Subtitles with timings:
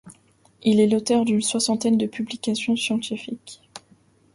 [0.63, 3.61] Il est l’auteur d'une soixantaine de publications scientifiques.